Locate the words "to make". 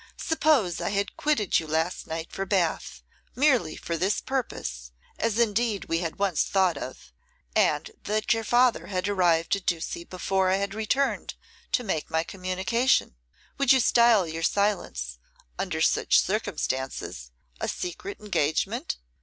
11.73-12.09